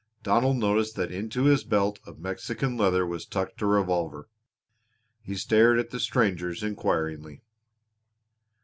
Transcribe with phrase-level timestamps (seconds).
[0.23, 4.27] Donald noticed that into his belt of Mexican leather was tucked a revolver.
[5.21, 7.43] He stared at the strangers inquiringly.